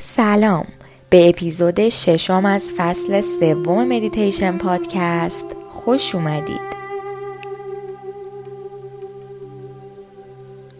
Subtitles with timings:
[0.00, 0.66] سلام.
[1.10, 6.68] به اپیزود ششم از فصل سوم مدیتیشن پادکست خوش اومدید.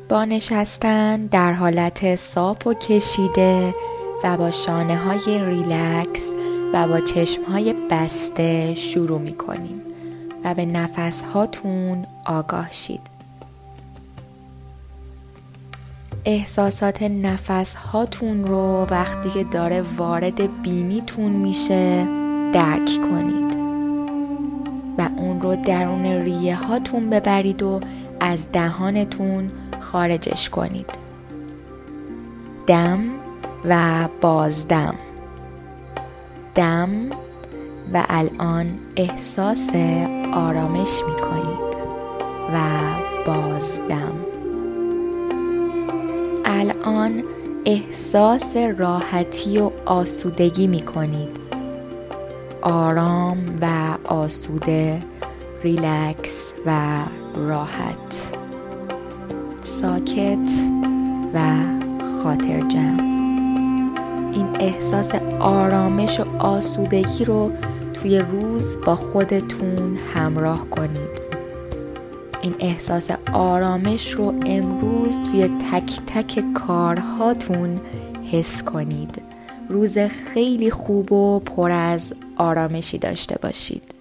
[0.08, 3.74] با نشستن در حالت صاف و کشیده
[4.24, 6.32] و با شانه های ریلکس
[6.72, 9.82] و با چشم های بسته شروع می کنیم
[10.44, 13.17] و به نفس هاتون آگاه شید.
[16.30, 22.06] احساسات نفس هاتون رو وقتی که داره وارد بینیتون میشه
[22.52, 23.54] درک کنید
[24.98, 27.80] و اون رو درون ریه هاتون ببرید و
[28.20, 30.90] از دهانتون خارجش کنید.
[32.66, 32.98] دم
[33.64, 34.94] و بازدم.
[36.54, 36.90] دم
[37.92, 39.70] و الان احساس
[40.32, 41.78] آرامش می کنید
[42.54, 42.58] و
[43.26, 44.37] بازدم.
[46.50, 47.22] الان
[47.64, 51.38] احساس راحتی و آسودگی می کنید
[52.62, 53.66] آرام و
[54.04, 55.02] آسوده
[55.62, 57.00] ریلکس و
[57.34, 58.26] راحت.
[59.62, 60.50] ساکت
[61.34, 61.40] و
[62.22, 63.02] خاطر جمع
[64.32, 67.52] این احساس آرامش و آسودگی رو
[67.94, 71.27] توی روز با خودتون همراه کنید.
[72.42, 77.80] این احساس آرامش رو امروز توی تک تک کارهاتون
[78.32, 79.22] حس کنید.
[79.68, 83.97] روز خیلی خوب و پر از آرامشی داشته باشید.